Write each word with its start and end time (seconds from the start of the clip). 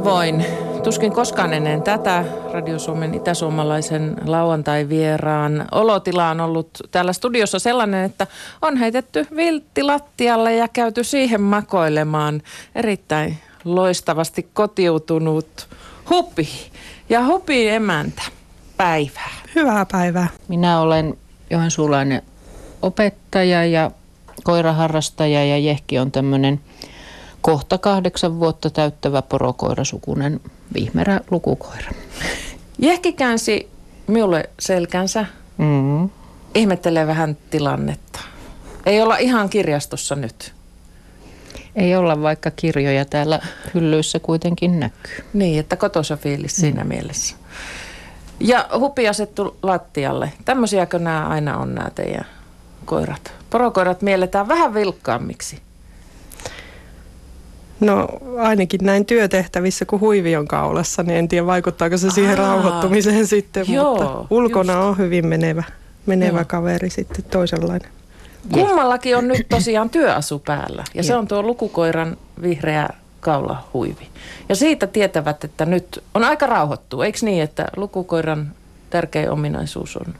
Harvoin, 0.00 0.44
tuskin 0.82 1.12
koskaan 1.12 1.52
ennen 1.52 1.82
tätä 1.82 2.24
Radio 2.52 2.78
Suomen 2.78 3.14
itäsuomalaisen 3.14 4.16
lauantai-vieraan 4.26 5.68
olotila 5.72 6.30
on 6.30 6.40
ollut 6.40 6.70
täällä 6.90 7.12
studiossa 7.12 7.58
sellainen, 7.58 8.04
että 8.04 8.26
on 8.62 8.76
heitetty 8.76 9.26
viltti 9.36 9.82
lattialle 9.82 10.54
ja 10.54 10.68
käyty 10.68 11.04
siihen 11.04 11.40
makoilemaan 11.40 12.42
erittäin 12.74 13.38
loistavasti 13.64 14.48
kotiutunut 14.52 15.68
Hupi 16.10 16.48
ja 17.08 17.24
Hupi 17.26 17.68
emäntä. 17.68 18.22
Päivää. 18.76 19.30
Hyvää 19.54 19.86
päivää. 19.92 20.28
Minä 20.48 20.80
olen 20.80 21.18
joensuulainen 21.50 22.22
opettaja 22.82 23.64
ja 23.64 23.90
koiraharrastaja 24.44 25.44
ja 25.44 25.58
Jehki 25.58 25.98
on 25.98 26.12
tämmöinen 26.12 26.60
kohta 27.40 27.78
kahdeksan 27.78 28.40
vuotta 28.40 28.70
täyttävä 28.70 29.22
porokoirasukunen 29.22 30.40
vihmerä 30.74 31.20
lukukoira. 31.30 31.90
Jehki 32.78 33.12
käänsi 33.12 33.68
minulle 34.06 34.50
selkänsä. 34.58 35.26
Mm. 35.58 36.10
Ihmettelee 36.54 37.06
vähän 37.06 37.36
tilannetta. 37.50 38.20
Ei 38.86 39.02
olla 39.02 39.16
ihan 39.16 39.48
kirjastossa 39.48 40.14
nyt. 40.16 40.52
Ei 41.76 41.96
olla, 41.96 42.22
vaikka 42.22 42.50
kirjoja 42.50 43.04
täällä 43.04 43.40
hyllyissä 43.74 44.18
kuitenkin 44.18 44.80
näkyy. 44.80 45.24
Niin, 45.32 45.60
että 45.60 45.76
kotosa 45.76 46.16
fiilis 46.16 46.56
siinä 46.56 46.84
mm. 46.84 46.88
mielessä. 46.88 47.36
Ja 48.40 48.68
hupi 48.78 49.08
asettu 49.08 49.56
lattialle. 49.62 50.32
Tämmöisiäkö 50.44 50.98
nämä 50.98 51.26
aina 51.26 51.58
on 51.58 51.74
nämä 51.74 51.90
teidän 51.90 52.26
koirat? 52.84 53.32
Porokoirat 53.50 54.02
mielletään 54.02 54.48
vähän 54.48 54.74
vilkkaammiksi. 54.74 55.58
No 57.80 58.08
ainakin 58.38 58.80
näin 58.82 59.06
työtehtävissä, 59.06 59.84
kun 59.84 60.00
huivi 60.00 60.36
on 60.36 60.48
kaulassa, 60.48 61.02
niin 61.02 61.16
en 61.16 61.28
tiedä 61.28 61.46
vaikuttaako 61.46 61.96
se 61.96 62.10
siihen 62.10 62.40
Aa, 62.40 62.46
rauhoittumiseen 62.46 63.26
sitten, 63.26 63.72
joo, 63.72 63.96
mutta 63.96 64.26
ulkona 64.30 64.72
just. 64.72 64.84
on 64.84 64.98
hyvin 64.98 65.26
menevä, 65.26 65.64
menevä 66.06 66.44
kaveri 66.44 66.90
sitten 66.90 67.24
toisenlainen. 67.24 67.90
Kummallakin 68.52 69.16
on 69.16 69.28
nyt 69.28 69.46
tosiaan 69.48 69.90
työasu 69.90 70.38
päällä 70.38 70.84
ja 70.94 71.02
se 71.02 71.16
on 71.16 71.28
tuo 71.28 71.42
lukukoiran 71.42 72.16
vihreä 72.42 72.88
kaulahuivi. 73.20 74.08
Ja 74.48 74.56
siitä 74.56 74.86
tietävät, 74.86 75.44
että 75.44 75.66
nyt 75.66 76.02
on 76.14 76.24
aika 76.24 76.46
rauhoittu. 76.46 77.02
Eikö 77.02 77.18
niin, 77.22 77.42
että 77.42 77.66
lukukoiran 77.76 78.52
tärkein 78.90 79.30
ominaisuus 79.30 79.96
on 79.96 80.14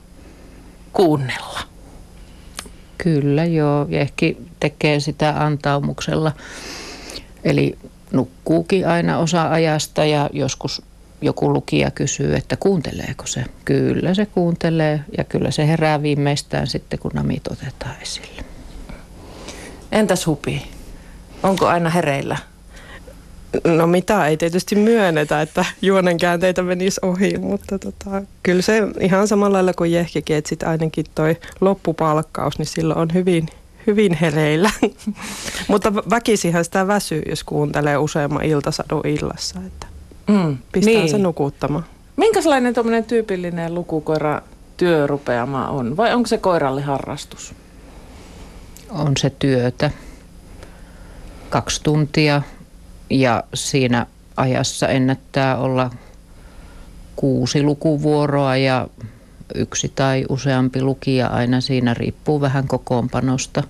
kuunnella? 0.93 1.59
Kyllä 2.97 3.45
joo, 3.45 3.85
ja 3.89 3.99
ehkä 3.99 4.25
tekee 4.59 4.99
sitä 4.99 5.33
antaumuksella. 5.45 6.31
Eli 7.43 7.77
nukkuukin 8.11 8.87
aina 8.87 9.17
osa 9.17 9.51
ajasta 9.51 10.05
ja 10.05 10.29
joskus 10.33 10.81
joku 11.21 11.53
lukija 11.53 11.91
kysyy, 11.91 12.35
että 12.35 12.57
kuunteleeko 12.57 13.27
se. 13.27 13.43
Kyllä 13.65 14.13
se 14.13 14.25
kuuntelee 14.25 15.01
ja 15.17 15.23
kyllä 15.23 15.51
se 15.51 15.67
herää 15.67 16.01
viimeistään 16.01 16.67
sitten, 16.67 16.99
kun 16.99 17.11
namit 17.13 17.47
otetaan 17.47 17.95
esille. 18.01 18.43
Entäs 19.91 20.27
hupi? 20.27 20.67
Onko 21.43 21.67
aina 21.67 21.89
hereillä? 21.89 22.37
No 23.63 23.87
mitä 23.87 24.27
ei 24.27 24.37
tietysti 24.37 24.75
myönnetä, 24.75 25.41
että 25.41 25.65
juonen 25.81 26.17
käänteitä 26.17 26.61
menisi 26.61 26.99
ohi, 27.03 27.37
mutta 27.37 27.79
tota, 27.79 28.21
kyllä 28.43 28.61
se 28.61 28.81
ihan 28.99 29.27
samalla 29.27 29.53
lailla 29.53 29.73
kuin 29.73 29.91
Jehkikin, 29.91 30.35
että 30.35 30.49
sit 30.49 30.63
ainakin 30.63 31.05
toi 31.15 31.37
loppupalkkaus, 31.61 32.57
niin 32.59 32.65
silloin 32.65 32.99
on 32.99 33.13
hyvin, 33.13 33.45
hyvin 33.87 34.13
hereillä. 34.13 34.71
mutta 35.67 35.93
väkisihän 35.95 36.65
sitä 36.65 36.87
väsyy, 36.87 37.21
jos 37.29 37.43
kuuntelee 37.43 37.97
useamman 37.97 38.45
iltasadun 38.45 39.07
illassa, 39.07 39.59
että 39.67 39.87
mm, 40.27 40.57
pistää 40.71 40.93
niin. 40.93 41.09
se 41.09 41.17
nukuttamaan. 41.17 41.85
Minkälainen 42.17 42.73
tuommoinen 42.73 43.03
tyypillinen 43.03 43.73
lukukoira 43.73 44.41
työrupeama 44.77 45.67
on, 45.67 45.97
vai 45.97 46.13
onko 46.13 46.27
se 46.27 46.37
koiralle 46.37 46.81
harrastus? 46.81 47.53
On 48.89 49.17
se 49.17 49.29
työtä. 49.29 49.91
Kaksi 51.49 51.83
tuntia 51.83 52.41
ja 53.09 53.43
siinä 53.53 54.05
ajassa 54.37 54.87
ennättää 54.87 55.57
olla 55.57 55.89
kuusi 57.15 57.63
lukuvuoroa 57.63 58.57
ja 58.57 58.87
yksi 59.55 59.91
tai 59.95 60.25
useampi 60.29 60.81
lukija 60.81 61.27
aina 61.27 61.61
siinä 61.61 61.93
riippuu 61.93 62.41
vähän 62.41 62.67
kokoonpanosta. 62.67 63.63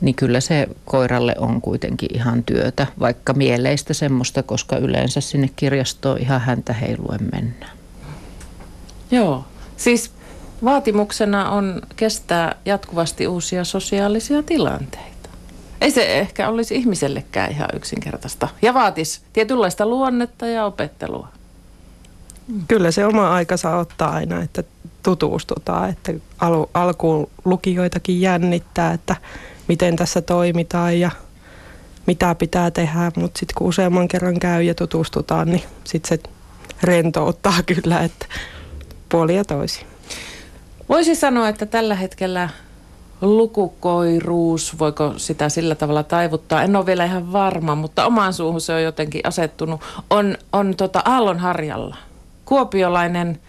Niin 0.00 0.14
kyllä 0.14 0.40
se 0.40 0.68
koiralle 0.84 1.34
on 1.38 1.60
kuitenkin 1.60 2.08
ihan 2.14 2.44
työtä, 2.44 2.86
vaikka 3.00 3.32
mieleistä 3.32 3.94
semmoista, 3.94 4.42
koska 4.42 4.76
yleensä 4.76 5.20
sinne 5.20 5.50
kirjastoon 5.56 6.18
ihan 6.18 6.40
häntä 6.40 6.72
heiluen 6.72 7.28
mennään. 7.32 7.76
Joo, 9.10 9.44
siis 9.76 10.10
vaatimuksena 10.64 11.50
on 11.50 11.82
kestää 11.96 12.56
jatkuvasti 12.64 13.26
uusia 13.26 13.64
sosiaalisia 13.64 14.42
tilanteita. 14.42 15.28
Ei 15.80 15.90
se 15.90 16.18
ehkä 16.18 16.48
olisi 16.48 16.74
ihmisellekään 16.74 17.50
ihan 17.50 17.68
yksinkertaista. 17.74 18.48
Ja 18.62 18.74
vaatisi 18.74 19.20
tietynlaista 19.32 19.86
luonnetta 19.86 20.46
ja 20.46 20.64
opettelua. 20.64 21.28
Kyllä 22.68 22.90
se 22.90 23.06
oma 23.06 23.34
aika 23.34 23.56
saa 23.56 23.78
ottaa 23.78 24.10
aina, 24.10 24.42
että 24.42 24.62
tutustutaan. 25.02 25.90
Että 25.90 26.12
al- 26.38 26.66
alkuun 26.74 27.30
lukijoitakin 27.44 28.20
jännittää, 28.20 28.92
että 28.92 29.16
miten 29.68 29.96
tässä 29.96 30.22
toimitaan 30.22 31.00
ja 31.00 31.10
mitä 32.06 32.34
pitää 32.34 32.70
tehdä. 32.70 33.12
Mutta 33.16 33.38
sitten 33.38 33.54
kun 33.58 33.68
useamman 33.68 34.08
kerran 34.08 34.38
käy 34.40 34.62
ja 34.62 34.74
tutustutaan, 34.74 35.48
niin 35.48 35.62
sitten 35.84 36.18
se 36.18 36.30
rentouttaa 36.82 37.62
kyllä, 37.74 38.00
että 38.00 38.26
puoli 39.08 39.36
ja 39.36 39.44
toisi. 39.44 39.86
Voisi 40.88 41.14
sanoa, 41.14 41.48
että 41.48 41.66
tällä 41.66 41.94
hetkellä 41.94 42.48
lukukoiruus, 43.20 44.78
voiko 44.78 45.14
sitä 45.16 45.48
sillä 45.48 45.74
tavalla 45.74 46.02
taivuttaa, 46.02 46.62
en 46.62 46.76
ole 46.76 46.86
vielä 46.86 47.04
ihan 47.04 47.32
varma, 47.32 47.74
mutta 47.74 48.06
omaan 48.06 48.32
suuhun 48.32 48.60
se 48.60 48.74
on 48.74 48.82
jotenkin 48.82 49.20
asettunut, 49.24 49.80
on, 50.10 50.36
on 50.52 50.76
tota 50.76 51.02
Aallon 51.04 51.38
harjalla. 51.38 51.96
Kuopiolainen 52.44 53.40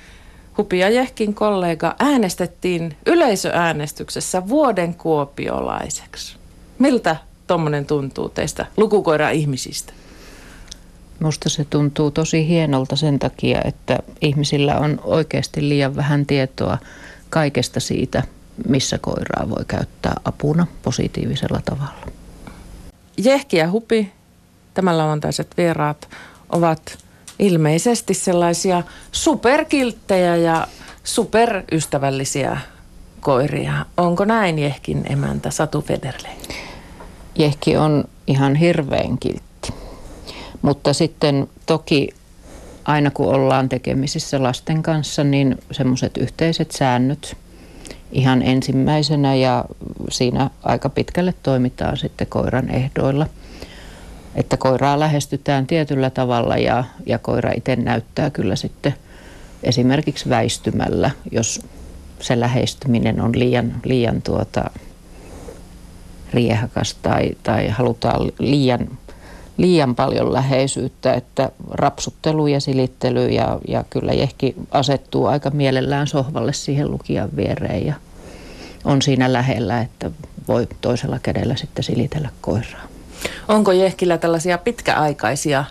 Hupi 0.57 0.79
ja 0.79 0.89
Jehkin 0.89 1.33
kollega 1.33 1.95
äänestettiin 1.99 2.97
yleisöäänestyksessä 3.05 4.47
vuoden 4.47 4.95
kuopiolaiseksi. 4.95 6.35
Miltä 6.79 7.15
tuommoinen 7.47 7.85
tuntuu 7.85 8.29
teistä 8.29 8.65
lukukoira-ihmisistä? 8.77 9.93
Musta 11.19 11.49
se 11.49 11.65
tuntuu 11.65 12.11
tosi 12.11 12.47
hienolta 12.47 12.95
sen 12.95 13.19
takia, 13.19 13.61
että 13.65 13.99
ihmisillä 14.21 14.77
on 14.77 14.99
oikeasti 15.03 15.69
liian 15.69 15.95
vähän 15.95 16.25
tietoa 16.25 16.77
kaikesta 17.29 17.79
siitä, 17.79 18.23
missä 18.67 18.97
koiraa 18.97 19.49
voi 19.49 19.65
käyttää 19.67 20.15
apuna 20.25 20.67
positiivisella 20.83 21.61
tavalla. 21.65 22.07
Jehki 23.17 23.57
ja 23.57 23.71
Hupi, 23.71 24.11
tämän 24.73 24.97
lauantaiset 24.97 25.47
vieraat, 25.57 26.09
ovat 26.49 27.02
ilmeisesti 27.39 28.13
sellaisia 28.13 28.83
superkilttejä 29.11 30.35
ja 30.35 30.67
superystävällisiä 31.03 32.57
koiria. 33.21 33.85
Onko 33.97 34.25
näin 34.25 34.59
Jehkin 34.59 35.03
emäntä 35.09 35.51
Satu 35.51 35.81
Federle? 35.81 36.29
Jehki 37.35 37.77
on 37.77 38.03
ihan 38.27 38.55
hirveän 38.55 39.17
kiltti. 39.17 39.73
Mutta 40.61 40.93
sitten 40.93 41.47
toki 41.65 42.09
aina 42.85 43.11
kun 43.11 43.35
ollaan 43.35 43.69
tekemisissä 43.69 44.43
lasten 44.43 44.83
kanssa, 44.83 45.23
niin 45.23 45.57
semmoiset 45.71 46.17
yhteiset 46.17 46.71
säännöt 46.71 47.37
ihan 48.11 48.41
ensimmäisenä 48.41 49.35
ja 49.35 49.65
siinä 50.09 50.49
aika 50.63 50.89
pitkälle 50.89 51.33
toimitaan 51.43 51.97
sitten 51.97 52.27
koiran 52.27 52.69
ehdoilla. 52.69 53.27
Että 54.35 54.57
koiraa 54.57 54.99
lähestytään 54.99 55.67
tietyllä 55.67 56.09
tavalla 56.09 56.57
ja, 56.57 56.83
ja 57.05 57.19
koira 57.19 57.51
itse 57.57 57.75
näyttää 57.75 58.29
kyllä 58.29 58.55
sitten 58.55 58.93
esimerkiksi 59.63 60.29
väistymällä, 60.29 61.11
jos 61.31 61.61
se 62.19 62.39
lähestyminen 62.39 63.21
on 63.21 63.39
liian, 63.39 63.75
liian 63.83 64.21
tuota, 64.21 64.69
riehakas 66.33 66.93
tai, 67.01 67.31
tai 67.43 67.67
halutaan 67.67 68.31
liian, 68.39 68.89
liian 69.57 69.95
paljon 69.95 70.33
läheisyyttä, 70.33 71.13
että 71.13 71.49
rapsuttelu 71.71 72.47
ja 72.47 72.59
silittely 72.59 73.29
ja, 73.29 73.59
ja 73.67 73.83
kyllä 73.89 74.13
Jehki 74.13 74.55
asettuu 74.71 75.25
aika 75.25 75.49
mielellään 75.49 76.07
sohvalle 76.07 76.53
siihen 76.53 76.91
lukijan 76.91 77.29
viereen 77.35 77.85
ja 77.85 77.93
on 78.85 79.01
siinä 79.01 79.33
lähellä, 79.33 79.81
että 79.81 80.11
voi 80.47 80.67
toisella 80.81 81.19
kädellä 81.19 81.55
sitten 81.55 81.83
silitellä 81.83 82.29
koiraa. 82.41 82.92
Onko 83.47 83.71
Jehkillä 83.71 84.17
tällaisia 84.17 84.57
pitkäaikaisia 84.57 85.65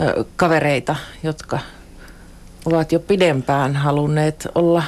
ö, 0.00 0.24
kavereita, 0.36 0.96
jotka 1.22 1.58
ovat 2.66 2.92
jo 2.92 3.00
pidempään 3.00 3.76
halunneet 3.76 4.48
olla 4.54 4.82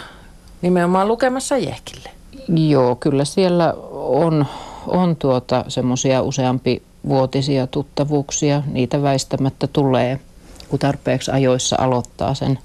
nimenomaan 0.62 1.08
lukemassa 1.08 1.56
Jehkille? 1.56 2.11
Joo, 2.49 2.96
kyllä 2.96 3.25
siellä 3.25 3.75
on, 3.93 4.46
on 4.87 5.17
tuota 5.17 5.64
semmoisia 5.69 6.23
useampi 6.23 6.82
vuotisia 7.08 7.67
tuttavuuksia. 7.67 8.62
Niitä 8.67 9.02
väistämättä 9.02 9.67
tulee, 9.67 10.20
kun 10.69 10.79
tarpeeksi 10.79 11.31
ajoissa 11.31 11.76
aloittaa 11.79 12.34
sen 12.34 12.58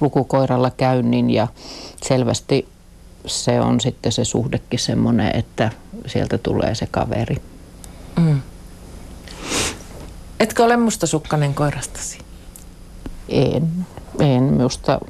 lukukoiralla 0.00 0.70
käynnin 0.70 1.30
ja 1.30 1.48
selvästi 2.02 2.68
se 3.26 3.60
on 3.60 3.80
sitten 3.80 4.12
se 4.12 4.24
suhdekin 4.24 4.78
semmoinen, 4.78 5.36
että 5.36 5.70
sieltä 6.06 6.38
tulee 6.38 6.74
se 6.74 6.88
kaveri. 6.90 7.36
Mm. 8.20 8.40
Etkö 10.40 10.64
ole 10.64 10.76
mustasukkainen 10.76 11.54
koirastasi? 11.54 12.18
En, 13.28 13.86
en. 14.18 14.42
Minusta 14.42 15.00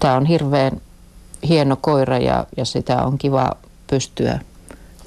tämä 0.00 0.16
on 0.16 0.26
hirveän 0.26 0.80
hieno 1.48 1.76
koira 1.76 2.18
ja, 2.18 2.46
ja 2.56 2.64
sitä 2.64 3.02
on 3.02 3.18
kiva 3.18 3.52
pystyä 3.86 4.40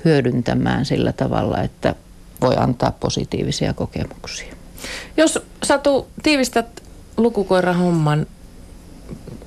hyödyntämään 0.05 0.85
sillä 0.85 1.11
tavalla, 1.11 1.61
että 1.61 1.95
voi 2.41 2.55
antaa 2.57 2.91
positiivisia 2.91 3.73
kokemuksia. 3.73 4.53
Jos 5.17 5.39
Satu 5.63 6.07
tiivistät 6.23 6.83
lukukoirahomman 7.17 8.25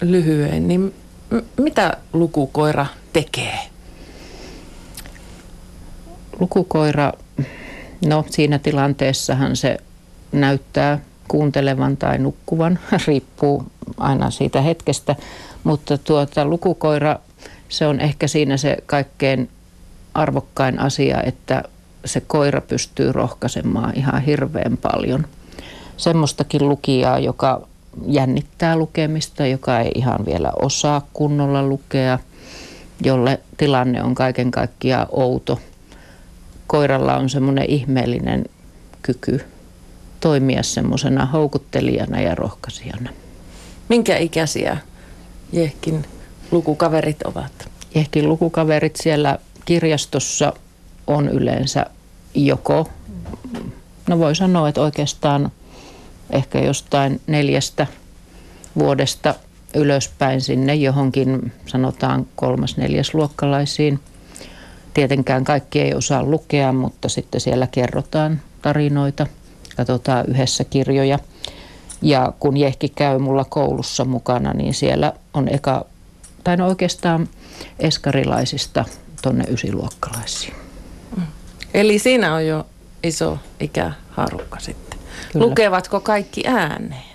lyhyen, 0.00 0.69
niin 0.69 0.94
m- 1.31 1.62
mitä 1.62 1.96
lukukoira 2.12 2.87
tekee? 3.12 3.58
Lukukoira, 6.41 7.12
no 8.06 8.25
siinä 8.31 8.58
tilanteessahan 8.58 9.56
se 9.56 9.76
näyttää 10.32 10.99
kuuntelevan 11.29 11.97
tai 11.97 12.19
nukkuvan, 12.19 12.79
riippuu 13.06 13.64
aina 13.97 14.31
siitä 14.31 14.61
hetkestä, 14.61 15.17
mutta 15.64 15.99
tuota, 15.99 16.44
lukukoira, 16.44 17.17
se 17.69 17.87
on 17.87 18.00
ehkä 18.00 18.26
siinä 18.26 18.56
se 18.56 18.76
kaikkein 18.87 19.49
arvokkain 20.14 20.81
asia, 20.81 21.23
että 21.23 21.62
se 22.05 22.20
koira 22.20 22.61
pystyy 22.61 23.12
rohkaisemaan 23.12 23.97
ihan 23.97 24.23
hirveän 24.23 24.76
paljon. 24.76 25.26
Semmoistakin 25.96 26.69
lukijaa, 26.69 27.19
joka 27.19 27.69
jännittää 28.06 28.76
lukemista, 28.76 29.46
joka 29.46 29.81
ei 29.81 29.91
ihan 29.94 30.26
vielä 30.26 30.53
osaa 30.62 31.06
kunnolla 31.12 31.62
lukea, 31.62 32.19
jolle 33.03 33.41
tilanne 33.56 34.03
on 34.03 34.14
kaiken 34.14 34.50
kaikkiaan 34.50 35.06
outo. 35.11 35.61
Koiralla 36.70 37.17
on 37.17 37.31
semmoinen 37.31 37.70
ihmeellinen 37.70 38.44
kyky 39.02 39.40
toimia 40.20 40.62
semmoisena 40.62 41.26
houkuttelijana 41.26 42.20
ja 42.20 42.34
rohkaisijana. 42.34 43.11
Minkä 43.88 44.17
ikäisiä 44.17 44.76
Jehkin 45.52 46.05
lukukaverit 46.50 47.22
ovat? 47.22 47.52
Jehkin 47.94 48.28
lukukaverit 48.28 48.96
siellä 48.96 49.38
kirjastossa 49.64 50.52
on 51.06 51.28
yleensä 51.28 51.87
joko, 52.34 52.88
no 54.08 54.19
voi 54.19 54.34
sanoa, 54.34 54.69
että 54.69 54.81
oikeastaan 54.81 55.52
ehkä 56.31 56.61
jostain 56.61 57.20
neljästä 57.26 57.87
vuodesta 58.78 59.34
ylöspäin 59.75 60.40
sinne 60.40 60.75
johonkin 60.75 61.52
sanotaan 61.67 62.26
kolmas 62.37 62.76
neljäs 62.76 63.14
luokkalaisiin. 63.14 64.00
Tietenkään 64.95 65.45
kaikki 65.45 65.81
ei 65.81 65.95
osaa 65.95 66.23
lukea, 66.23 66.73
mutta 66.73 67.09
sitten 67.09 67.41
siellä 67.41 67.67
kerrotaan 67.67 68.41
tarinoita, 68.63 69.27
katsotaan 69.77 70.27
yhdessä 70.29 70.65
kirjoja. 70.65 71.19
Ja 72.03 72.33
kun 72.41 72.57
Jehki 72.57 72.89
käy 72.89 73.19
mulla 73.19 73.45
koulussa 73.45 74.05
mukana, 74.05 74.53
niin 74.53 74.75
siellä 74.75 75.13
on 75.35 75.49
eka, 75.49 75.85
tai 76.45 76.57
no 76.57 76.67
oikeastaan 76.69 77.29
eskarilaisista 77.79 78.85
tonne 79.23 79.45
ysiluokkalaisiin. 79.45 80.55
Mm. 81.17 81.23
Eli 81.75 81.99
siinä 81.99 82.35
on 82.35 82.47
jo 82.47 82.67
iso 83.03 83.39
ikäharukka 83.61 84.61
sitten. 84.61 84.99
Kyllä. 85.33 85.47
Lukevatko 85.47 86.01
kaikki 86.01 86.43
ääneen? 86.47 87.11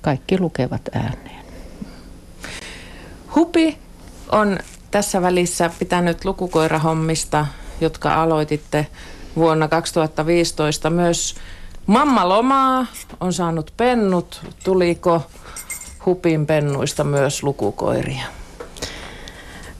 Kaikki 0.00 0.38
lukevat 0.40 0.82
ääneen. 0.92 1.44
Hupi 3.34 3.78
on 4.32 4.58
tässä 4.94 5.22
välissä 5.22 5.70
pitänyt 5.78 6.24
lukukoirahommista, 6.24 7.46
jotka 7.80 8.22
aloititte 8.22 8.86
vuonna 9.36 9.68
2015 9.68 10.90
myös 10.90 11.34
Mamma 11.86 12.28
lomaa 12.28 12.86
on 13.20 13.32
saanut 13.32 13.72
pennut. 13.76 14.40
Tuliko 14.64 15.22
Hupin 16.06 16.46
pennuista 16.46 17.04
myös 17.04 17.42
lukukoiria? 17.42 18.24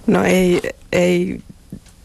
No 0.07 0.25
ei, 0.25 0.61
ei 0.93 1.41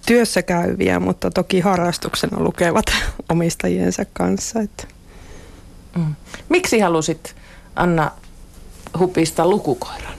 työssä 0.06 0.42
käyviä, 0.42 1.00
mutta 1.00 1.32
toki 1.32 1.60
harrastuksena 1.60 2.44
lukevat 2.44 2.86
omistajiensa 3.32 4.06
kanssa. 4.14 4.60
Että. 4.60 4.88
Mm. 5.98 6.16
Miksi 6.50 6.80
halusit 6.80 7.36
Anna 7.76 8.12
Hupista 9.00 9.48
lukukoiran? 9.48 10.19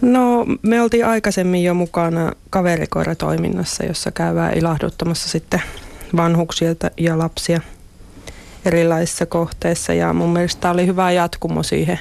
No 0.00 0.46
me 0.62 0.82
oltiin 0.82 1.06
aikaisemmin 1.06 1.64
jo 1.64 1.74
mukana 1.74 2.32
kaverikoiratoiminnassa, 2.50 3.84
jossa 3.84 4.10
käydään 4.10 4.58
ilahduttamassa 4.58 5.28
sitten 5.28 5.62
vanhuksia 6.16 6.74
ja 6.96 7.18
lapsia 7.18 7.60
erilaisissa 8.64 9.26
kohteissa. 9.26 9.92
Ja 9.92 10.12
mun 10.12 10.32
mielestä 10.32 10.60
tämä 10.60 10.74
oli 10.74 10.86
hyvä 10.86 11.12
jatkumo 11.12 11.62
siihen, 11.62 12.00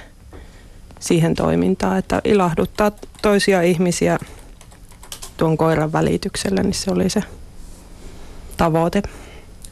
siihen 1.00 1.36
toimintaan, 1.36 1.98
että 1.98 2.22
ilahduttaa 2.24 2.92
toisia 3.22 3.62
ihmisiä 3.62 4.18
tuon 5.38 5.58
koiran 5.58 5.94
välityksellä, 5.94 6.64
niin 6.64 6.74
se 6.74 6.92
oli 6.92 7.10
se 7.10 7.24
tavoite. 8.58 9.02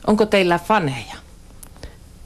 Onko 0.08 0.26
teillä 0.26 0.60
faneja? 0.60 1.16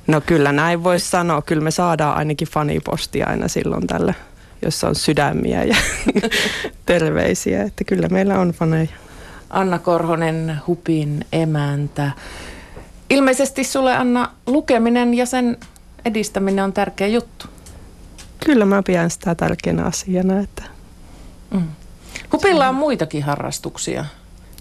No 0.07 0.21
kyllä 0.21 0.51
näin 0.51 0.83
voisi 0.83 1.09
sanoa. 1.09 1.41
Kyllä 1.41 1.63
me 1.63 1.71
saadaan 1.71 2.17
ainakin 2.17 2.47
fanipostia 2.47 3.27
aina 3.27 3.47
silloin 3.47 3.87
tällä, 3.87 4.13
jossa 4.61 4.87
on 4.87 4.95
sydämiä 4.95 5.63
ja 5.63 5.75
terveisiä. 6.85 7.63
Että 7.63 7.83
kyllä 7.83 8.07
meillä 8.07 8.39
on 8.39 8.51
faneja. 8.51 8.89
Anna 9.49 9.79
Korhonen, 9.79 10.61
Hupin 10.67 11.25
emäntä. 11.31 12.11
Ilmeisesti 13.09 13.63
sulle 13.63 13.95
Anna 13.95 14.31
lukeminen 14.47 15.13
ja 15.13 15.25
sen 15.25 15.57
edistäminen 16.05 16.63
on 16.63 16.73
tärkeä 16.73 17.07
juttu. 17.07 17.45
Kyllä 18.45 18.65
mä 18.65 18.83
pidän 18.83 19.09
sitä 19.09 19.35
tärkeänä 19.35 19.83
asiana. 19.83 20.39
Että... 20.39 20.63
Mm. 21.51 21.67
Hupilla 22.31 22.69
on 22.69 22.75
muitakin 22.75 23.23
harrastuksia. 23.23 24.05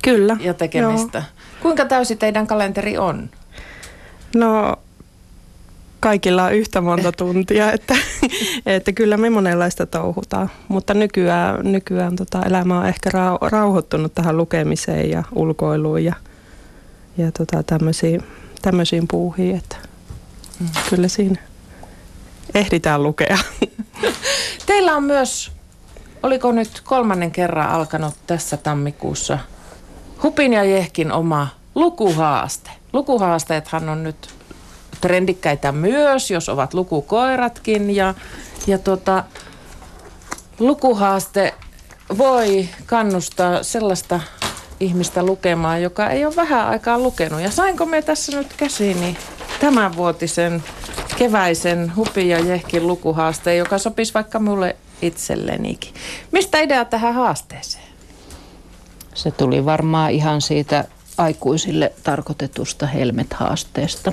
Kyllä. 0.03 0.37
Ja 0.41 0.55
tekemistä. 0.55 1.19
Joo. 1.19 1.27
Kuinka 1.63 1.85
täysi 1.85 2.17
teidän 2.17 2.47
kalenteri 2.47 2.99
on? 2.99 3.31
No 4.35 4.77
kaikilla 6.07 6.45
on 6.45 6.55
yhtä 6.55 6.81
monta 6.81 7.13
tuntia, 7.13 7.73
että, 7.77 7.97
että 8.67 8.93
kyllä 8.93 9.17
me 9.17 9.31
monenlaista 9.31 9.87
touhutaan. 9.87 10.51
Mutta 10.69 10.95
nykyään, 10.95 11.73
nykyään 11.73 12.17
tota 12.17 12.43
elämä 12.43 12.81
on 12.81 12.87
ehkä 12.87 13.11
rauhoittunut 13.51 14.15
tähän 14.15 14.37
lukemiseen 14.37 15.11
ja 15.11 15.25
ulkoiluun 15.35 16.05
ja, 16.05 16.15
ja 17.19 17.33
tota 17.33 17.63
tämmöisiin, 17.63 18.23
tämmöisiin 18.63 19.09
puuhiin, 19.09 19.57
että 19.57 19.77
mm. 20.61 20.69
kyllä 20.91 21.09
siinä 21.09 21.41
ehditään 22.55 23.03
lukea. 23.03 23.39
Teillä 24.67 24.97
on 24.97 25.05
myös, 25.05 25.53
oliko 26.23 26.53
nyt 26.53 26.81
kolmannen 26.85 27.31
kerran 27.31 27.71
alkanut 27.71 28.15
tässä 28.27 28.57
tammikuussa 28.57 29.39
Hupin 30.23 30.53
ja 30.53 30.65
Jehkin 30.65 31.13
oma 31.13 31.49
lukuhaaste. 31.75 32.71
Lukuhaasteethan 32.93 33.89
on 33.89 34.03
nyt 34.03 34.36
trendikkäitä 35.07 35.73
myös, 35.73 36.31
jos 36.31 36.49
ovat 36.49 36.75
lukukoiratkin. 36.75 37.97
Ja, 37.97 38.15
ja 38.67 38.79
tota, 38.79 39.25
lukuhaaste 40.59 41.55
voi 42.19 42.69
kannustaa 42.87 43.63
sellaista 43.63 44.21
ihmistä 44.81 45.23
lukemaan, 45.23 45.83
joka 45.83 46.11
ei 46.11 46.25
ole 46.25 46.37
vähän 46.37 46.67
aikaa 46.67 46.99
lukenut. 46.99 47.41
Ja 47.41 47.51
sainko 47.51 47.87
me 47.87 48.03
tässä 48.03 48.37
nyt 48.37 48.53
käsiini 48.57 49.17
tämänvuotisen 49.61 50.65
keväisen 51.19 51.97
Hupi 51.97 52.29
ja 52.29 52.39
Jehkin 52.39 52.87
lukuhaasteen, 52.87 53.59
joka 53.59 53.79
sopisi 53.79 54.15
vaikka 54.15 54.39
mulle 54.39 54.77
itsellenikin. 55.03 55.95
Mistä 56.33 56.61
idea 56.61 56.85
tähän 56.85 57.15
haasteeseen? 57.15 57.85
Se 59.15 59.31
tuli 59.31 59.65
varmaan 59.65 60.11
ihan 60.11 60.41
siitä 60.41 60.85
aikuisille 61.19 61.93
tarkoitetusta 62.03 62.87
Helmet-haasteesta 62.87 64.13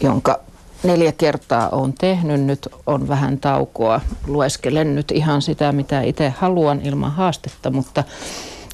jonka 0.00 0.40
neljä 0.82 1.12
kertaa 1.12 1.68
olen 1.68 1.92
tehnyt. 1.92 2.40
Nyt 2.40 2.68
on 2.86 3.08
vähän 3.08 3.38
taukoa. 3.38 4.00
Lueskelen 4.26 4.94
nyt 4.94 5.10
ihan 5.10 5.42
sitä, 5.42 5.72
mitä 5.72 6.02
itse 6.02 6.34
haluan 6.38 6.80
ilman 6.80 7.12
haastetta, 7.12 7.70
mutta 7.70 8.04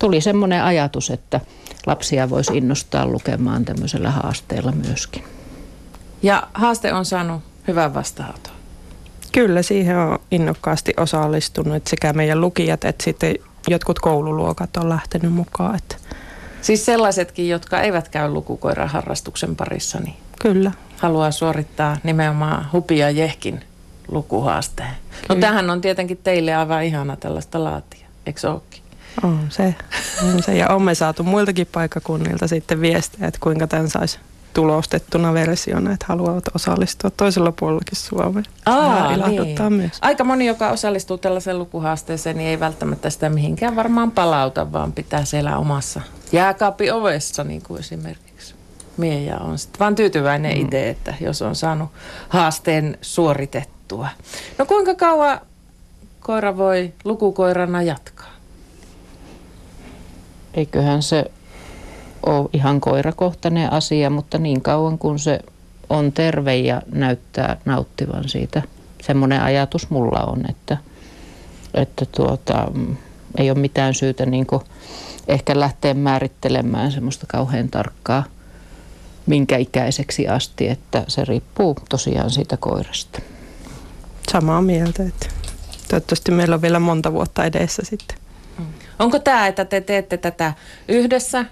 tuli 0.00 0.20
semmoinen 0.20 0.62
ajatus, 0.62 1.10
että 1.10 1.40
lapsia 1.86 2.30
voisi 2.30 2.56
innostaa 2.56 3.06
lukemaan 3.06 3.64
tämmöisellä 3.64 4.10
haasteella 4.10 4.72
myöskin. 4.72 5.24
Ja 6.22 6.46
haaste 6.54 6.92
on 6.92 7.04
saanut 7.04 7.42
hyvän 7.68 7.94
vastaanoton. 7.94 8.52
Kyllä, 9.32 9.62
siihen 9.62 9.98
on 9.98 10.18
innokkaasti 10.30 10.94
osallistunut 10.96 11.86
sekä 11.86 12.12
meidän 12.12 12.40
lukijat 12.40 12.84
että 12.84 13.04
sitten 13.04 13.34
jotkut 13.68 13.98
koululuokat 13.98 14.76
on 14.76 14.88
lähtenyt 14.88 15.32
mukaan. 15.32 15.76
Että 15.76 15.96
Siis 16.62 16.84
sellaisetkin, 16.84 17.48
jotka 17.48 17.80
eivät 17.80 18.08
käy 18.08 18.28
lukukoiran 18.28 18.88
harrastuksen 18.88 19.56
parissa, 19.56 20.00
niin 20.00 20.16
Kyllä. 20.40 20.72
Haluaa 21.04 21.30
suorittaa 21.30 21.96
nimenomaan 22.04 22.66
Hupi 22.72 22.98
ja 22.98 23.10
Jehkin 23.10 23.60
lukuhaasteen. 24.08 24.90
No 25.28 25.34
Kyllä. 25.34 25.40
tähän 25.40 25.70
on 25.70 25.80
tietenkin 25.80 26.20
teille 26.24 26.54
aivan 26.54 26.84
ihana 26.84 27.16
tällaista 27.16 27.64
laatia, 27.64 28.06
eikö 28.26 28.50
ookin? 28.50 28.82
On 29.22 29.46
se. 29.48 29.74
On 30.22 30.42
se. 30.42 30.56
Ja 30.56 30.68
olemme 30.68 30.94
saatu 30.94 31.24
muiltakin 31.24 31.66
paikkakunnilta 31.72 32.48
sitten 32.48 32.80
viestejä, 32.80 33.26
että 33.28 33.40
kuinka 33.42 33.66
tämän 33.66 33.90
saisi 33.90 34.18
tulostettuna 34.54 35.34
versiona, 35.34 35.92
että 35.92 36.06
haluavat 36.08 36.44
osallistua 36.54 37.10
toisella 37.10 37.52
puolellakin 37.52 37.96
Suomeen. 37.96 38.44
Ilahduttaa 39.14 39.70
niin. 39.70 39.80
myös. 39.80 39.98
Aika 40.00 40.24
moni, 40.24 40.46
joka 40.46 40.70
osallistuu 40.70 41.18
tällaiseen 41.18 41.58
lukuhaasteeseen, 41.58 42.36
niin 42.36 42.48
ei 42.48 42.60
välttämättä 42.60 43.10
sitä 43.10 43.28
mihinkään 43.28 43.76
varmaan 43.76 44.10
palauta, 44.10 44.72
vaan 44.72 44.92
pitää 44.92 45.24
siellä 45.24 45.58
omassa 45.58 46.00
jääkaapin 46.32 46.92
ovessa, 46.92 47.44
niin 47.44 47.62
kuin 47.62 47.80
esimerkiksi 47.80 48.54
Mieja 48.96 49.36
on 49.36 49.58
sitten 49.58 49.78
vaan 49.78 49.94
tyytyväinen 49.94 50.56
mm. 50.56 50.64
itse, 50.64 50.88
että 50.88 51.14
jos 51.20 51.42
on 51.42 51.54
saanut 51.54 51.90
haasteen 52.28 52.98
suoritettua. 53.02 54.08
No 54.58 54.66
kuinka 54.66 54.94
kauan 54.94 55.40
koira 56.20 56.56
voi 56.56 56.92
lukukoirana 57.04 57.82
jatkaa? 57.82 58.30
Eiköhän 60.54 61.02
se 61.02 61.24
ole 62.26 62.48
ihan 62.52 62.80
koirakohtainen 62.80 63.72
asia, 63.72 64.10
mutta 64.10 64.38
niin 64.38 64.60
kauan 64.60 64.98
kun 64.98 65.18
se 65.18 65.40
on 65.90 66.12
terve 66.12 66.56
ja 66.56 66.82
näyttää 66.92 67.56
nauttivan 67.64 68.28
siitä. 68.28 68.62
Semmoinen 69.02 69.42
ajatus 69.42 69.90
mulla 69.90 70.20
on, 70.20 70.50
että, 70.50 70.76
että 71.74 72.06
tuota, 72.06 72.66
mm, 72.74 72.96
ei 73.38 73.50
ole 73.50 73.58
mitään 73.58 73.94
syytä 73.94 74.26
niin 74.26 74.46
ehkä 75.28 75.60
lähteä 75.60 75.94
määrittelemään 75.94 76.92
semmoista 76.92 77.26
kauhean 77.28 77.68
tarkkaa 77.68 78.24
minkä 79.26 79.56
ikäiseksi 79.56 80.28
asti, 80.28 80.68
että 80.68 81.04
se 81.08 81.24
riippuu 81.24 81.76
tosiaan 81.88 82.30
siitä 82.30 82.56
koirasta. 82.56 83.20
Samaa 84.32 84.62
mieltä, 84.62 85.02
että 85.02 85.26
toivottavasti 85.88 86.30
meillä 86.30 86.54
on 86.54 86.62
vielä 86.62 86.78
monta 86.78 87.12
vuotta 87.12 87.44
edessä 87.44 87.82
sitten. 87.84 88.16
Onko 88.98 89.18
tämä, 89.18 89.46
että 89.46 89.64
te 89.64 89.80
teette 89.80 90.16
tätä 90.16 90.52
yhdessä 90.88 91.44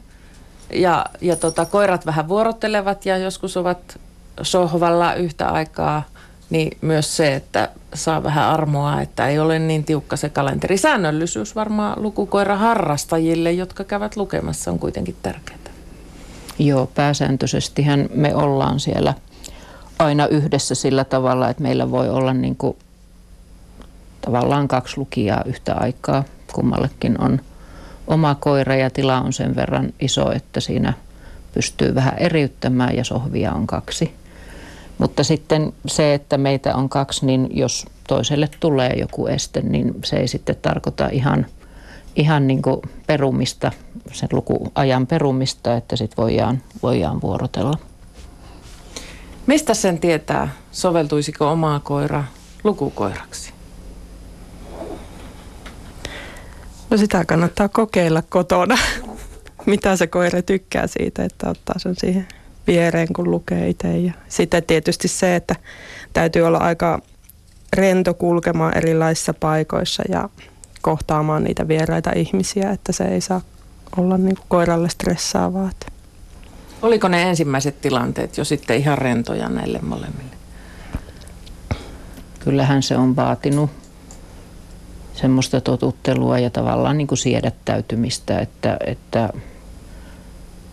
ja, 0.73 1.07
ja 1.21 1.37
tota, 1.37 1.67
koirat 1.67 2.07
vähän 2.07 2.29
vuorottelevat 2.29 3.07
ja 3.07 3.17
joskus 3.17 3.57
ovat 3.57 4.00
sohvalla 4.43 5.14
yhtä 5.14 5.49
aikaa, 5.49 6.02
niin 6.50 6.79
myös 6.81 7.17
se, 7.17 7.35
että 7.35 7.69
saa 7.95 8.23
vähän 8.23 8.49
armoa, 8.49 9.00
että 9.00 9.29
ei 9.29 9.38
ole 9.38 9.59
niin 9.59 9.85
tiukka 9.85 10.17
se 10.17 10.29
kalenteri. 10.29 10.79
Säännöllisyys 10.79 11.55
varmaan 11.55 12.02
lukukoira 12.02 12.57
harrastajille, 12.57 13.52
jotka 13.52 13.85
käyvät 13.85 14.17
lukemassa, 14.17 14.71
on 14.71 14.79
kuitenkin 14.79 15.17
tärkeää. 15.23 15.62
Joo, 16.59 16.87
pääsääntöisestihän 16.94 18.09
me 18.14 18.35
ollaan 18.35 18.80
siellä 18.80 19.14
aina 19.99 20.26
yhdessä 20.26 20.75
sillä 20.75 21.04
tavalla, 21.04 21.49
että 21.49 21.62
meillä 21.62 21.90
voi 21.90 22.09
olla 22.09 22.35
niin 22.35 22.56
kuin 22.56 22.76
tavallaan 24.21 24.68
kaksi 24.68 24.99
lukijaa 24.99 25.42
yhtä 25.47 25.75
aikaa. 25.75 26.25
Kummallekin 26.52 27.21
on 27.21 27.40
oma 28.06 28.35
koira 28.35 28.75
ja 28.75 28.90
tila 28.90 29.21
on 29.21 29.32
sen 29.32 29.56
verran 29.56 29.92
iso, 30.00 30.32
että 30.32 30.61
siinä 30.61 30.92
pystyy 31.54 31.94
vähän 31.94 32.18
eriyttämään 32.18 32.97
ja 32.97 33.04
sohvia 33.04 33.52
on 33.52 33.66
kaksi. 33.66 34.14
Mutta 34.99 35.25
sitten 35.25 35.73
se, 35.87 36.14
että 36.14 36.38
meitä 36.38 36.76
on 36.76 36.88
kaksi, 36.88 37.26
niin 37.26 37.49
jos 37.52 37.87
toiselle 38.09 38.49
tulee 38.61 38.92
joku 38.97 39.26
este, 39.26 39.61
niin 39.61 39.94
se 40.04 40.16
ei 40.16 40.28
sitten 40.28 40.56
tarkoita 40.62 41.09
ihan, 41.09 41.47
ihan 42.16 42.47
niin 42.47 42.62
kuin 42.62 42.81
perumista, 43.07 43.73
sen 44.12 44.28
lukuajan 44.33 45.07
perumista, 45.07 45.76
että 45.76 45.97
sitten 45.97 46.16
voidaan, 46.16 46.62
voidaan 46.83 47.21
vuorotella. 47.21 47.78
Mistä 49.47 49.75
sen 49.75 49.99
tietää, 49.99 50.49
soveltuisiko 50.73 51.50
omaa 51.50 51.81
koira 51.81 52.25
lukukoiraksi? 52.64 53.52
No 56.90 56.97
sitä 56.97 57.25
kannattaa 57.25 57.69
kokeilla 57.69 58.23
kotona, 58.23 58.78
mitä 59.66 59.97
se 59.97 60.07
koira 60.07 60.42
tykkää 60.42 60.87
siitä, 60.87 61.25
että 61.25 61.50
ottaa 61.50 61.78
sen 61.78 61.95
siihen 61.99 62.28
viereen, 62.66 63.09
kun 63.12 63.31
lukee 63.31 63.69
itse. 63.69 63.99
Ja 63.99 64.12
sitten 64.28 64.62
tietysti 64.62 65.09
se, 65.09 65.37
että 65.37 65.57
täytyy 66.12 66.42
olla 66.42 66.59
aika 66.59 67.00
rento 67.73 68.14
kulkemaan 68.14 68.76
erilaisissa 68.76 69.35
paikoissa 69.35 70.02
ja 70.09 70.28
kohtaamaan 70.83 71.45
niitä 71.45 71.69
vieraita 71.69 72.11
ihmisiä, 72.17 72.71
että 72.71 72.93
se 72.93 73.05
ei 73.05 73.21
saa 73.21 73.41
olla 73.97 74.19
niin 74.19 74.37
kuin 74.37 74.47
koiralle 74.49 74.89
stressaavaa. 74.89 75.71
Oliko 76.83 77.09
ne 77.09 77.23
ensimmäiset 77.23 77.81
tilanteet 77.81 78.39
jo 78.39 78.45
sitten 78.45 78.77
ihan 78.77 78.99
rentoja 78.99 79.49
näille 79.49 79.79
molemmille? 79.83 80.37
Kyllähän 82.41 82.83
se 82.83 82.97
on 82.97 83.17
vaatinut 83.17 83.71
semmoista 85.15 85.61
totuttelua 85.61 86.39
ja 86.39 86.51
tavallaan 86.51 86.99
niin 86.99 87.07
kuin 87.07 87.19
siedättäytymistä, 87.19 88.39
että, 88.39 88.77
että 88.87 89.29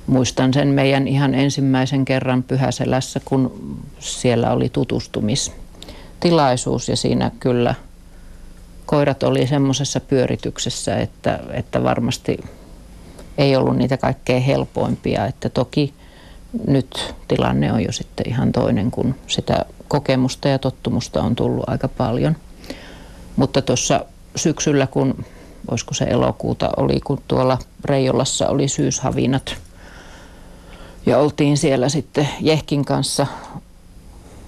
muistan 0.08 0.54
sen 0.54 0.68
meidän 0.68 1.08
ihan 1.08 1.36
ensimmäisen 1.36 2.06
kerran 2.06 2.44
Pyhäselässä, 2.44 3.22
kun 3.25 3.75
siellä 4.00 4.51
oli 4.51 4.70
tutustumistilaisuus 4.70 6.89
ja 6.89 6.96
siinä 6.96 7.32
kyllä 7.39 7.75
koirat 8.89 9.24
oli 9.24 9.48
semmoisessa 9.48 10.00
pyörityksessä, 10.00 10.98
että, 10.98 11.39
että 11.53 11.84
varmasti 11.84 12.38
ei 13.38 13.55
ollut 13.55 13.77
niitä 13.77 13.98
kaikkein 13.98 14.43
helpoimpia, 14.43 15.25
että 15.25 15.50
toki 15.50 15.93
nyt 16.67 17.15
tilanne 17.27 17.74
on 17.74 17.84
jo 17.84 17.91
sitten 17.91 18.29
ihan 18.29 18.51
toinen, 18.51 18.91
kun 18.91 19.15
sitä 19.27 19.65
kokemusta 19.88 20.48
ja 20.48 20.60
tottumusta 20.60 21.22
on 21.22 21.36
tullut 21.36 21.69
aika 21.69 21.88
paljon. 21.88 22.36
Mutta 23.36 23.62
tuossa 23.62 24.05
syksyllä, 24.36 24.88
kun 24.88 25.25
olisiko 25.72 25.93
se 25.93 26.05
elokuuta 26.05 26.69
oli, 26.77 27.00
kun 27.00 27.22
tuolla 27.27 27.58
Reijolassa 27.86 28.48
oli 28.48 28.67
syyshavinat 28.67 29.55
ja 31.05 31.17
oltiin 31.17 31.58
siellä 31.58 31.89
sitten 31.89 32.29
Jehkin 32.41 32.86
kanssa, 32.86 33.27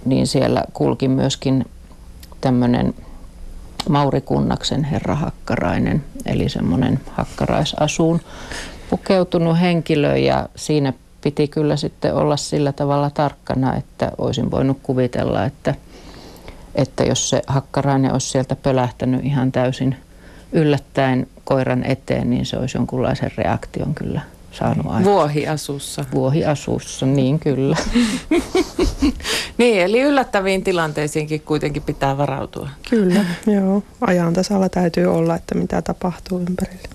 niin 0.05 0.27
siellä 0.27 0.63
kulki 0.73 1.07
myöskin 1.07 1.65
tämmöinen 2.41 2.93
Mauri 3.89 4.21
Kunnaksen 4.21 4.83
herra 4.83 5.15
Hakkarainen, 5.15 6.03
eli 6.25 6.49
semmoinen 6.49 6.99
hakkaraisasuun 7.11 8.21
pukeutunut 8.89 9.59
henkilö 9.59 10.17
ja 10.17 10.49
siinä 10.55 10.93
piti 11.23 11.47
kyllä 11.47 11.75
sitten 11.75 12.15
olla 12.15 12.37
sillä 12.37 12.71
tavalla 12.71 13.09
tarkkana, 13.09 13.75
että 13.75 14.11
olisin 14.17 14.51
voinut 14.51 14.79
kuvitella, 14.83 15.45
että, 15.45 15.75
että 16.75 17.03
jos 17.03 17.29
se 17.29 17.41
hakkarainen 17.47 18.13
olisi 18.13 18.29
sieltä 18.29 18.55
pölähtänyt 18.55 19.25
ihan 19.25 19.51
täysin 19.51 19.95
yllättäen 20.51 21.27
koiran 21.43 21.83
eteen, 21.83 22.29
niin 22.29 22.45
se 22.45 22.57
olisi 22.57 22.77
jonkunlaisen 22.77 23.31
reaktion 23.37 23.95
kyllä 23.95 24.21
saanut 24.51 24.85
aikaan. 24.85 25.03
Vuohiasussa. 25.03 26.05
Vuohiasussa, 26.13 27.05
niin 27.05 27.39
kyllä. 27.39 27.77
niin, 29.57 29.81
eli 29.81 30.01
yllättäviin 30.01 30.63
tilanteisiinkin 30.63 31.41
kuitenkin 31.41 31.83
pitää 31.83 32.17
varautua. 32.17 32.69
Kyllä, 32.89 33.25
joo. 33.47 33.83
Ajan 34.01 34.33
tasalla 34.33 34.69
täytyy 34.69 35.05
olla, 35.05 35.35
että 35.35 35.55
mitä 35.55 35.81
tapahtuu 35.81 36.39
ympärillä. 36.39 36.89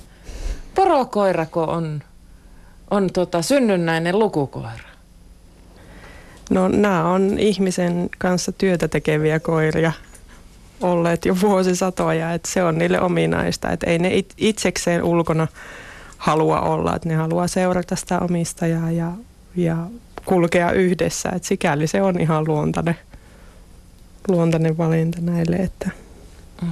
Porokoirako 0.74 1.62
on, 1.62 2.02
on 2.90 3.10
tota 3.12 3.42
synnynnäinen 3.42 4.18
lukukoira? 4.18 4.86
No 6.50 6.68
nämä 6.68 7.10
on 7.10 7.38
ihmisen 7.38 8.10
kanssa 8.18 8.52
työtä 8.52 8.88
tekeviä 8.88 9.40
koiria 9.40 9.92
olleet 10.80 11.24
jo 11.24 11.36
vuosisatoja, 11.42 12.32
että 12.32 12.50
se 12.50 12.62
on 12.62 12.78
niille 12.78 13.00
ominaista, 13.00 13.70
että 13.70 13.90
ei 13.90 13.98
ne 13.98 14.24
itsekseen 14.36 15.02
ulkona 15.02 15.46
halua 16.26 16.60
olla, 16.60 16.96
että 16.96 17.08
ne 17.08 17.14
haluaa 17.14 17.48
seurata 17.48 17.96
sitä 17.96 18.18
omistajaa 18.18 18.90
ja, 18.90 19.12
ja 19.56 19.76
kulkea 20.24 20.72
yhdessä, 20.72 21.28
että 21.28 21.48
sikäli 21.48 21.86
se 21.86 22.02
on 22.02 22.20
ihan 22.20 22.44
luontainen, 22.48 22.96
luontainen 24.28 24.78
valinta 24.78 25.18
näille, 25.20 25.56
että 25.56 25.90
mm. 26.62 26.68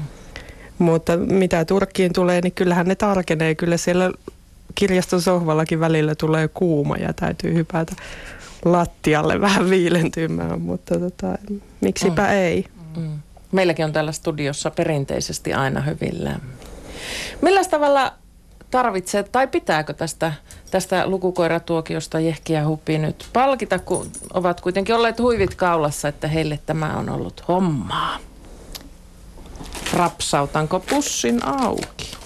Mutta 0.79 1.17
mitä 1.17 1.65
Turkkiin 1.65 2.13
tulee, 2.13 2.41
niin 2.41 2.53
kyllähän 2.53 2.87
ne 2.87 2.95
tarkenee. 2.95 3.55
Kyllä 3.55 3.77
siellä 3.77 4.13
kirjaston 4.75 5.23
sohvallakin 5.23 5.81
välillä 5.81 6.15
tulee 6.15 6.49
kuuma 6.49 6.97
ja 6.97 7.13
täytyy 7.13 7.55
hypätä 7.55 7.93
lattialle 8.65 9.41
vähän 9.41 9.71
viilentymään, 9.71 10.61
mutta 10.61 10.99
tota, 10.99 11.39
miksipä 11.81 12.23
mm. 12.23 12.33
ei. 12.33 12.65
Mm. 12.97 13.19
Meilläkin 13.53 13.85
on 13.85 13.93
täällä 13.93 14.13
studiossa 14.13 14.71
perinteisesti 14.71 15.53
aina 15.55 15.81
hyvin 15.81 16.25
lämmin. 16.25 16.57
Millä 17.43 17.65
tavalla 17.65 18.13
tarvitsee 18.75 19.23
tai 19.23 19.47
pitääkö 19.47 19.93
tästä, 19.93 20.33
tästä 20.71 21.07
lukukoiratuokiosta 21.07 22.21
Jehkiä 22.21 22.67
Hupi 22.67 22.99
nyt 22.99 23.29
palkita, 23.33 23.79
kun 23.79 24.11
ovat 24.33 24.61
kuitenkin 24.61 24.95
olleet 24.95 25.19
huivit 25.19 25.55
kaulassa, 25.55 26.09
että 26.09 26.29
heille 26.29 26.59
tämä 26.67 26.97
on 26.97 27.11
ollut 27.11 27.45
hommaa? 27.49 28.19
Rapsautanko 29.93 30.81
pussin 30.81 31.45
auki? 31.45 32.17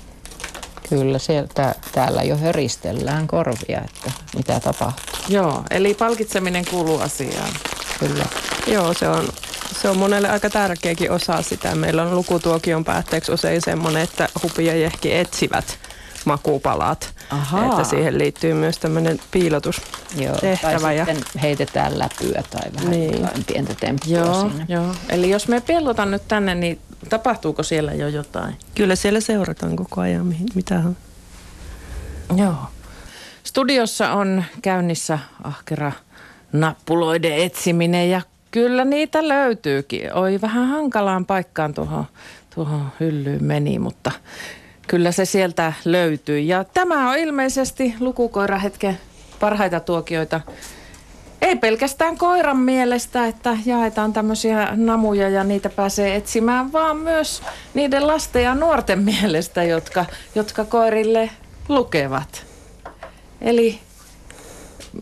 Kyllä, 0.89 1.19
sieltä, 1.19 1.75
täällä 1.93 2.23
jo 2.23 2.37
höristellään 2.37 3.27
korvia, 3.27 3.81
että 3.81 4.13
mitä 4.37 4.61
tapahtuu. 4.61 5.15
Joo, 5.29 5.63
eli 5.71 5.95
palkitseminen 5.95 6.65
kuuluu 6.71 7.01
asiaan. 7.01 7.53
Kyllä. 8.01 8.27
Joo, 8.67 8.95
se 8.95 9.09
on, 9.09 9.29
se 9.81 9.89
on 9.89 9.97
monelle 9.97 10.29
aika 10.29 10.51
tärkeäkin 10.51 11.11
osa 11.11 11.43
sitä. 11.43 11.75
Meillä 11.75 12.03
on 12.03 12.17
lukutuokion 12.17 12.85
päätteeksi 12.85 13.33
usein 13.33 13.61
semmoinen, 13.61 14.03
että 14.03 14.29
hupi 14.43 14.67
ja 14.67 14.77
jehki 14.77 15.15
etsivät 15.15 15.88
makupalat. 16.27 17.15
Ahaa. 17.31 17.67
Että 17.67 17.85
siihen 17.85 18.19
liittyy 18.19 18.55
myös 18.55 18.79
tämmöinen 18.79 19.21
piilotus. 19.31 19.81
Joo, 20.17 20.37
tehtävä 20.37 20.81
tai 20.81 20.97
ja- 20.97 21.05
sitten 21.07 21.41
heitetään 21.43 21.99
läpyä 21.99 22.43
tai 22.51 22.71
vähän 22.75 22.91
Niin. 22.91 23.29
pientä 23.47 23.75
temppua 23.81 24.17
Joo, 24.17 24.41
siinä. 24.51 24.67
joo. 24.69 24.95
Eli 25.09 25.31
jos 25.31 25.49
me 25.49 25.61
pellotan 25.61 26.11
nyt 26.11 26.23
tänne, 26.29 26.55
niin 26.55 26.79
tapahtuuko 27.09 27.63
siellä 27.63 27.93
jo 27.95 28.09
jotain? 28.09 28.57
Kyllä 28.75 28.97
siellä 28.97 29.21
seurataan 29.21 29.77
koko 29.77 30.01
ajan, 30.01 30.27
mihin, 30.27 30.49
mitä 30.55 30.75
on. 30.75 30.97
Joo. 32.37 32.55
Studiossa 33.45 34.13
on 34.13 34.45
käynnissä 34.63 35.19
ahkera 35.45 35.93
nappuloiden 36.53 37.35
etsiminen 37.35 38.11
ja 38.11 38.21
kyllä 38.51 38.85
niitä 38.85 39.29
löytyykin. 39.29 40.13
Oi 40.15 40.39
vähän 40.43 40.69
hankalaan 40.69 41.27
paikkaan 41.27 41.75
tuohon, 41.75 42.05
tuohon 42.55 42.93
hyllyyn 43.01 43.45
meni, 43.45 43.79
mutta 43.79 44.11
kyllä 44.89 45.13
se 45.13 45.25
sieltä 45.25 45.73
löytyy. 45.85 46.41
Ja 46.41 46.65
tämä 46.65 47.11
on 47.11 47.19
ilmeisesti 47.19 47.95
lukukoirahetken 48.01 48.99
parhaita 49.41 49.81
tuokioita. 49.81 50.41
Ei 51.43 51.57
pelkästään 51.57 52.19
koiran 52.19 52.57
mielestä, 52.57 53.27
että 53.27 53.57
jaetaan 53.67 54.13
tämmöisiä 54.13 54.69
namuja 54.77 55.29
ja 55.29 55.45
niitä 55.45 55.69
pääsee 55.69 56.17
etsimään, 56.17 56.73
vaan 56.73 56.97
myös 56.97 57.43
niiden 57.75 58.07
lasten 58.07 58.43
ja 58.43 58.55
nuorten 58.55 58.99
mielestä, 58.99 59.65
jotka, 59.65 60.05
jotka 60.35 60.65
koirille 60.65 61.31
lukevat. 61.69 62.47
Eli 63.41 63.81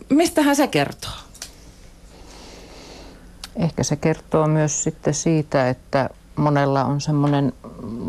mistähän 0.09 0.57
se 0.57 0.67
kertoo? 0.67 1.11
Ehkä 3.57 3.83
se 3.83 3.97
kertoo 3.97 4.47
myös 4.47 4.85
sitten 4.85 5.15
siitä, 5.15 5.69
että 5.69 6.11
monella 6.37 6.85
on 6.85 7.01
semmoinen 7.01 7.53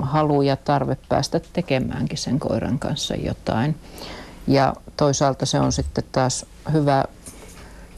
halu 0.02 0.42
ja 0.42 0.56
tarve 0.56 0.98
päästä 1.10 1.40
tekemäänkin 1.54 2.18
sen 2.18 2.40
koiran 2.40 2.80
kanssa 2.80 3.16
jotain. 3.16 3.76
Ja 4.48 4.74
toisaalta 4.98 5.46
se 5.46 5.60
on 5.60 5.72
sitten 5.72 6.04
taas 6.12 6.46
hyvä 6.74 7.06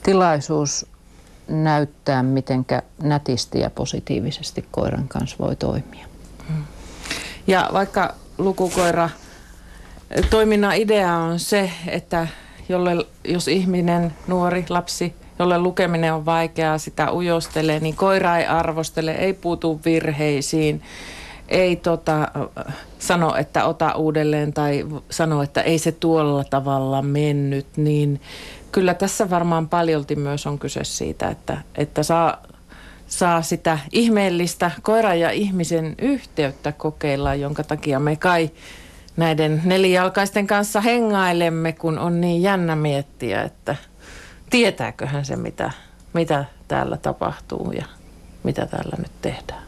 tilaisuus 0.04 0.86
näyttää, 1.48 2.24
miten 2.24 2.66
nätisti 3.04 3.60
ja 3.60 3.70
positiivisesti 3.70 4.66
koiran 4.72 5.08
kanssa 5.08 5.38
voi 5.40 5.56
toimia. 5.56 6.06
Ja 7.48 7.70
vaikka 7.74 8.16
lukukoira 8.38 9.10
toiminnan 10.30 10.76
idea 10.76 11.16
on 11.16 11.40
se, 11.40 11.72
että 11.88 12.28
jolle, 12.70 13.06
jos 13.24 13.48
ihminen, 13.48 14.14
nuori, 14.28 14.66
lapsi, 14.70 15.16
jolle 15.40 15.60
lukeminen 15.60 16.14
on 16.14 16.26
vaikeaa, 16.26 16.78
sitä 16.78 17.12
ujostelee, 17.12 17.80
niin 17.80 17.96
koira 17.96 18.38
ei 18.38 18.46
arvostele, 18.46 19.12
ei 19.12 19.34
puutu 19.34 19.82
virheisiin, 19.86 20.82
ei 21.48 21.76
tota, 21.76 22.28
sano, 23.00 23.36
että 23.36 23.66
ota 23.66 23.96
uudelleen 23.96 24.54
tai 24.54 24.86
sano, 25.10 25.42
että 25.44 25.62
ei 25.62 25.80
se 25.80 25.92
tuolla 25.92 26.44
tavalla 26.44 27.02
mennyt, 27.02 27.68
niin 27.78 28.22
kyllä 28.72 28.94
tässä 28.94 29.30
varmaan 29.30 29.70
paljolti 29.70 30.16
myös 30.16 30.48
on 30.48 30.60
kyse 30.60 30.84
siitä, 30.84 31.28
että, 31.30 31.58
että 31.76 32.04
saa, 32.04 32.38
saa 33.08 33.42
sitä 33.42 33.80
ihmeellistä 33.92 34.72
koiran 34.82 35.20
ja 35.20 35.32
ihmisen 35.32 35.96
yhteyttä 36.02 36.72
kokeilla, 36.72 37.36
jonka 37.36 37.64
takia 37.64 38.00
me 38.00 38.16
kai 38.16 38.52
näiden 39.18 39.62
nelijalkaisten 39.66 40.48
kanssa 40.48 40.82
hengailemme, 40.82 41.72
kun 41.72 42.00
on 42.00 42.22
niin 42.22 42.42
jännä 42.42 42.76
miettiä, 42.76 43.44
että 43.44 43.76
tietääköhän 44.50 45.26
se, 45.26 45.36
mitä, 45.36 45.72
mitä 46.14 46.46
täällä 46.68 46.98
tapahtuu 46.98 47.72
ja 47.72 47.86
mitä 48.44 48.66
täällä 48.66 48.96
nyt 48.98 49.12
tehdään. 49.22 49.64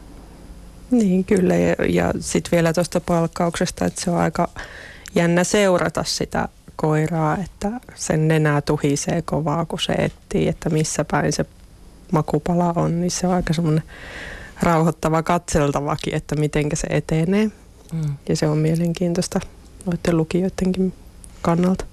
Niin 0.91 1.25
kyllä 1.25 1.55
ja, 1.55 1.75
ja 1.89 2.13
sitten 2.19 2.51
vielä 2.51 2.73
tuosta 2.73 2.99
palkkauksesta, 2.99 3.85
että 3.85 4.01
se 4.01 4.11
on 4.11 4.17
aika 4.17 4.49
jännä 5.15 5.43
seurata 5.43 6.03
sitä 6.03 6.47
koiraa, 6.75 7.37
että 7.37 7.71
sen 7.95 8.27
nenää 8.27 8.61
tuhisee 8.61 9.21
kovaa, 9.21 9.65
kun 9.65 9.79
se 9.79 9.93
etsii, 9.93 10.47
että 10.47 10.69
missä 10.69 11.05
päin 11.11 11.33
se 11.33 11.45
makupala 12.11 12.73
on, 12.75 13.01
niin 13.01 13.11
se 13.11 13.27
on 13.27 13.33
aika 13.33 13.53
semmoinen 13.53 13.83
rauhoittava 14.61 15.23
katseltavakin, 15.23 16.15
että 16.15 16.35
miten 16.35 16.69
se 16.73 16.87
etenee. 16.89 17.51
Mm. 17.93 18.13
Ja 18.29 18.35
se 18.35 18.47
on 18.47 18.57
mielenkiintoista 18.57 19.39
noiden 19.85 20.17
lukijoidenkin 20.17 20.93
kannalta. 21.41 21.85